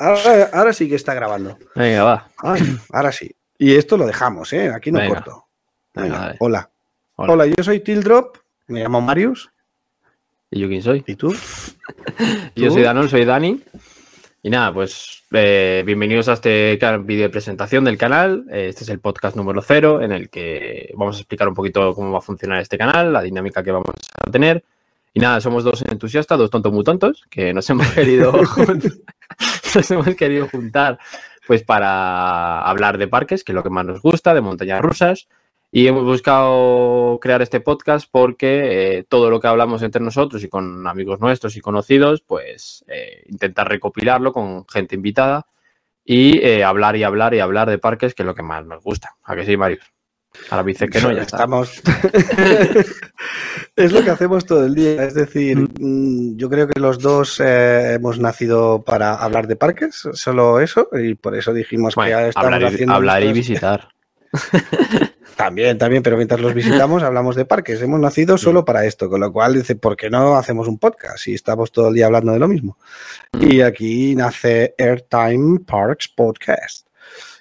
[0.00, 1.56] Ahora, sí que está grabando.
[1.76, 2.28] Venga, va.
[2.92, 3.30] ahora sí.
[3.58, 4.72] Y esto lo dejamos, ¿eh?
[4.74, 5.46] Aquí no corto.
[5.94, 6.70] Venga, hola.
[7.14, 7.46] hola.
[7.46, 8.36] yo soy Tildrop,
[8.66, 9.52] me llamo Marius.
[10.50, 11.04] ¿Y yo quién soy?
[11.06, 11.32] ¿Y tú?
[12.56, 13.62] yo soy Danón, soy Dani.
[14.42, 18.46] Y nada, pues eh, bienvenidos a este vídeo de presentación del canal.
[18.50, 22.12] Este es el podcast número cero en el que vamos a explicar un poquito cómo
[22.12, 24.64] va a funcionar este canal, la dinámica que vamos a tener.
[25.12, 28.32] Y nada, somos dos entusiastas, dos tontos muy tontos, que nos hemos querido,
[29.74, 30.98] nos hemos querido juntar
[31.46, 35.28] pues para hablar de parques, que es lo que más nos gusta, de montañas rusas.
[35.72, 40.48] Y hemos buscado crear este podcast porque eh, todo lo que hablamos entre nosotros y
[40.48, 45.46] con amigos nuestros y conocidos, pues eh, intentar recopilarlo con gente invitada
[46.04, 48.82] y eh, hablar y hablar y hablar de parques, que es lo que más nos
[48.82, 49.14] gusta.
[49.22, 49.84] ¿A que sí, Marius?
[50.50, 51.80] Ahora dice que no, ya estamos.
[53.76, 55.04] es lo que hacemos todo el día.
[55.04, 55.68] Es decir, mm.
[55.78, 61.14] Mm, yo creo que los dos hemos nacido para hablar de parques, solo eso, y
[61.14, 62.94] por eso dijimos que estamos hablar haciendo.
[62.94, 63.88] Hablar y visitar.
[65.36, 67.80] También, también, pero mientras los visitamos hablamos de parques.
[67.82, 71.18] Hemos nacido solo para esto, con lo cual dice, ¿por qué no hacemos un podcast
[71.18, 72.78] si estamos todo el día hablando de lo mismo?
[73.38, 76.86] Y aquí nace Airtime Parks Podcast.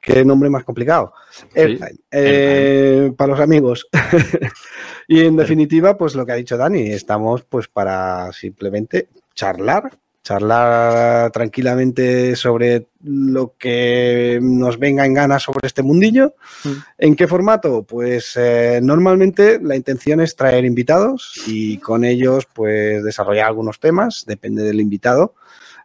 [0.00, 1.12] Qué nombre más complicado.
[1.54, 1.94] Airtime.
[2.10, 3.86] Eh, para los amigos.
[5.06, 11.30] y en definitiva, pues lo que ha dicho Dani, estamos pues para simplemente charlar charlar
[11.32, 16.34] tranquilamente sobre lo que nos venga en gana sobre este mundillo.
[16.64, 16.70] Mm.
[16.98, 17.82] ¿En qué formato?
[17.82, 24.24] Pues eh, normalmente la intención es traer invitados y con ellos pues desarrollar algunos temas,
[24.26, 25.34] depende del invitado.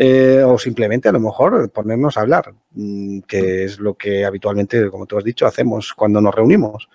[0.00, 4.88] Eh, o simplemente a lo mejor ponernos a hablar, mm, que es lo que habitualmente,
[4.90, 6.88] como tú has dicho, hacemos cuando nos reunimos.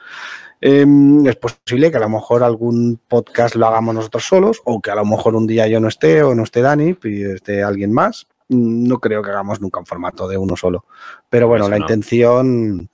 [0.66, 4.92] Em, es posible que a lo mejor algún podcast lo hagamos nosotros solos o que
[4.92, 7.92] a lo mejor un día yo no esté o no esté Dani y esté alguien
[7.92, 8.28] más.
[8.48, 10.86] No creo que hagamos nunca un formato de uno solo.
[11.30, 12.90] Pero bueno, la intención,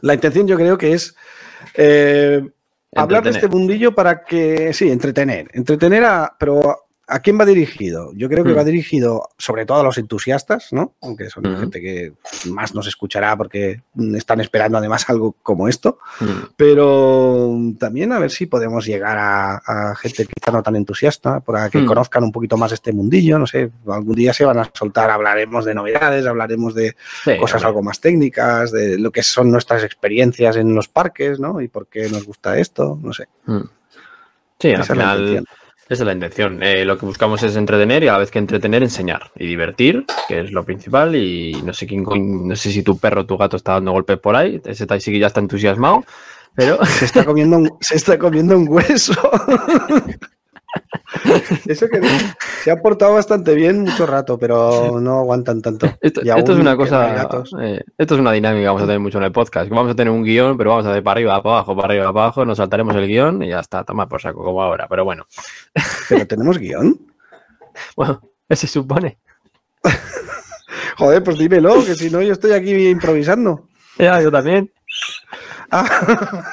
[0.00, 1.14] la intención yo creo que es
[1.74, 2.48] eh,
[2.96, 8.12] hablar de este mundillo para que, sí, entretener, entretener a, pero ¿A quién va dirigido?
[8.14, 8.66] Yo creo que va hmm.
[8.66, 10.94] dirigido sobre todo a los entusiastas, ¿no?
[11.02, 11.58] Aunque son hmm.
[11.58, 12.12] gente que
[12.48, 13.82] más nos escuchará porque
[14.14, 15.98] están esperando además algo como esto.
[16.20, 16.46] Hmm.
[16.56, 21.84] Pero también a ver si podemos llegar a, gente quizá no tan entusiasta, para que
[21.84, 23.36] conozcan un poquito más este mundillo.
[23.38, 26.94] No sé, algún día se van a soltar, hablaremos de novedades, hablaremos de
[27.38, 31.60] cosas algo más técnicas, de lo que son nuestras experiencias en los parques, ¿no?
[31.60, 33.26] Y por qué nos gusta esto, no sé.
[34.60, 35.44] Sí, al final
[35.88, 36.62] esa es la intención.
[36.62, 40.04] Eh, lo que buscamos es entretener y a la vez que entretener, enseñar y divertir,
[40.28, 41.14] que es lo principal.
[41.16, 44.18] Y no sé quién, no sé si tu perro o tu gato está dando golpes
[44.18, 44.60] por ahí.
[44.64, 46.04] Ese que ya está entusiasmado,
[46.54, 49.12] pero se está comiendo se está comiendo un hueso.
[51.66, 52.00] Eso que
[52.62, 55.86] se ha portado bastante bien mucho rato, pero no aguantan tanto.
[56.00, 57.28] Esto, es una cosa.
[57.60, 59.68] Eh, esto es una dinámica que vamos a tener mucho en el podcast.
[59.70, 62.12] Vamos a tener un guion, pero vamos a hacer para arriba, para abajo, para arriba,
[62.12, 62.44] para abajo.
[62.44, 64.86] Nos saltaremos el guion y ya está, toma por saco, como ahora.
[64.88, 65.26] Pero bueno.
[66.08, 66.98] ¿Pero tenemos guion?
[67.96, 69.18] Bueno, se supone.
[70.98, 73.68] Joder, pues dímelo, que si no, yo estoy aquí improvisando.
[73.98, 74.70] Ya, yo también.
[75.70, 76.44] Ah.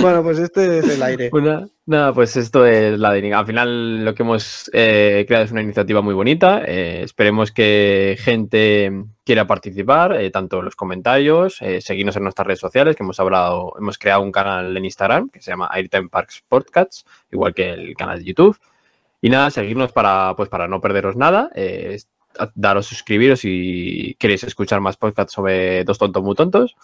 [0.00, 1.30] Bueno, pues este es el aire.
[1.86, 3.38] nada, pues esto es la dinámica.
[3.40, 6.62] Al final lo que hemos eh, creado es una iniciativa muy bonita.
[6.64, 8.92] Eh, esperemos que gente
[9.24, 13.74] quiera participar, eh, tanto en los comentarios, seguirnos en nuestras redes sociales, que hemos hablado,
[13.78, 17.96] hemos creado un canal en Instagram que se llama Airtime Parks Podcasts, igual que el
[17.96, 18.58] canal de YouTube.
[19.20, 21.50] Y nada, seguirnos para, pues, para no perderos nada
[22.54, 26.76] daros suscribiros si queréis escuchar más podcasts sobre dos tontos muy tontos.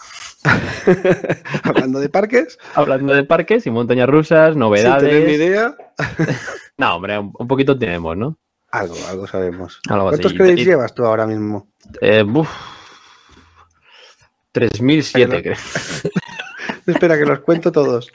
[1.62, 2.58] Hablando de parques.
[2.74, 5.74] Hablando de parques y montañas rusas, novedades.
[6.78, 8.36] No, hombre, un, poquito tenemos, ¿no?
[8.70, 9.80] Algo, algo sabemos.
[9.88, 11.68] ¿Cuántos créditos llevas tú ahora mismo?
[12.02, 12.22] Eh,
[14.52, 15.56] 3007, creo.
[16.86, 18.12] Espera, que los cuento todos.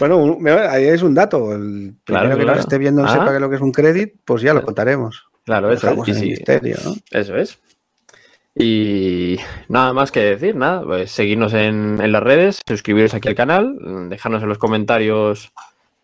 [0.00, 1.52] Bueno, ahí es un dato.
[1.54, 3.32] El primero que lo esté viendo sepa ah.
[3.32, 5.24] que lo que es un crédito, pues ya lo contaremos.
[5.44, 6.42] Claro, eso es.
[7.10, 7.58] Eso es.
[8.54, 14.08] Y nada más que decir, nada, pues seguirnos en, las redes, suscribiros aquí al canal,
[14.10, 15.52] dejarnos en los comentarios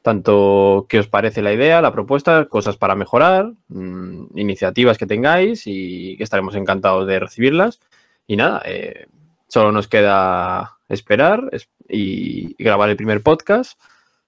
[0.03, 5.67] tanto qué os parece la idea, la propuesta, cosas para mejorar, mm, iniciativas que tengáis
[5.67, 7.81] y que estaremos encantados de recibirlas.
[8.27, 9.07] Y nada, eh,
[9.49, 11.51] solo nos queda esperar
[11.89, 13.79] y, grabar el primer podcast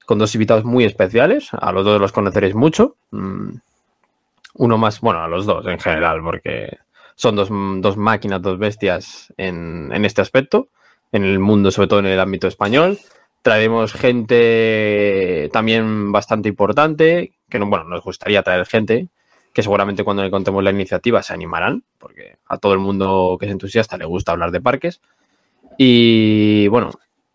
[0.04, 1.48] con dos invitados muy especiales.
[1.52, 2.96] A los dos los conoceréis mucho.
[3.10, 3.52] Mm,
[4.54, 6.78] uno más, bueno, a los dos en general, porque
[7.14, 10.68] son dos, dos máquinas, dos bestias en, en, este aspecto,
[11.12, 12.98] en el mundo, sobre todo en el ámbito español.
[13.42, 19.08] Traeremos gente también bastante importante, que no, bueno, nos gustaría traer gente,
[19.52, 23.46] que seguramente cuando le contemos la iniciativa se animarán, porque a todo el mundo que
[23.46, 25.00] es entusiasta le gusta hablar de parques.
[25.78, 26.90] Y bueno,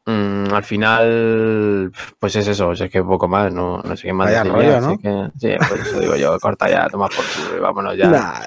[0.06, 4.28] mmm, al final, pues es eso, es que poco más, no, no sé qué más.
[4.28, 4.98] Vaya decir rollo, ya, ¿no?
[4.98, 8.08] que, sí, pues eso digo yo, corta ya, toma por culo y vámonos ya.
[8.08, 8.40] Nah,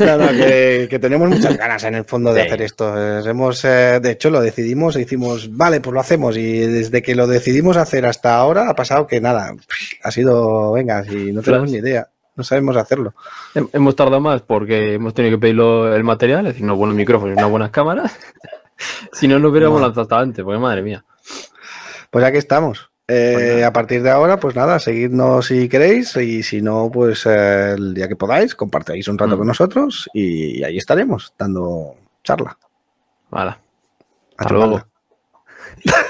[0.00, 2.46] no, no, que, que tenemos muchas ganas en el fondo de Sí.
[2.48, 2.96] hacer esto.
[3.28, 6.36] Hemos, eh, de hecho, lo decidimos e hicimos, vale, pues lo hacemos.
[6.36, 9.54] Y desde que lo decidimos hacer hasta ahora ha pasado que nada,
[10.02, 13.14] ha sido, venga, si no tenemos ni idea, no sabemos hacerlo.
[13.54, 16.94] Hem- Hemos tardado más porque hemos tenido que pedirlo el material, es decir, unos buenos
[16.96, 18.12] micrófonos y unas buenas cámaras.
[19.12, 19.86] Si no, lo hubiéramos No.
[19.86, 21.04] lanzado hasta antes, porque madre mía.
[22.10, 22.90] Pues aquí estamos.
[23.08, 27.24] Eh, Pues a partir de ahora, pues nada, seguidnos si queréis y si no, pues
[27.26, 29.38] eh, el día que podáis, compartáis un rato Mm.
[29.38, 31.94] con nosotros y ahí estaremos dando
[32.24, 32.58] charla.
[33.30, 33.56] Vale.
[34.36, 34.82] Hasta luego.